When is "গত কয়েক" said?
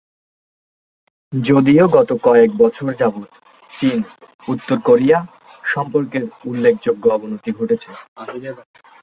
1.97-2.51